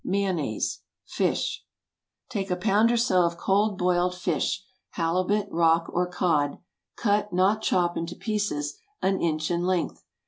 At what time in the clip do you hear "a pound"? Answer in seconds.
2.49-2.91